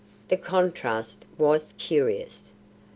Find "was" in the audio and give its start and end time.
1.37-1.75